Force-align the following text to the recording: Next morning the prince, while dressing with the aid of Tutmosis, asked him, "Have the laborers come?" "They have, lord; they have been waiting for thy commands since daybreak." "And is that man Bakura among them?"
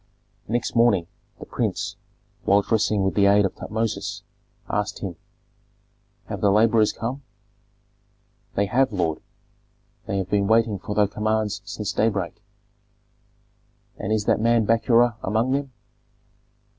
Next 0.47 0.75
morning 0.75 1.05
the 1.39 1.45
prince, 1.45 1.95
while 2.43 2.63
dressing 2.63 3.03
with 3.03 3.13
the 3.13 3.27
aid 3.27 3.45
of 3.45 3.53
Tutmosis, 3.53 4.23
asked 4.67 4.97
him, 4.97 5.15
"Have 6.25 6.41
the 6.41 6.49
laborers 6.51 6.91
come?" 6.91 7.21
"They 8.55 8.65
have, 8.65 8.91
lord; 8.91 9.21
they 10.07 10.17
have 10.17 10.27
been 10.31 10.47
waiting 10.47 10.79
for 10.79 10.95
thy 10.95 11.05
commands 11.05 11.61
since 11.65 11.93
daybreak." 11.93 12.41
"And 13.99 14.11
is 14.11 14.25
that 14.25 14.39
man 14.41 14.65
Bakura 14.65 15.17
among 15.21 15.51
them?" 15.51 15.71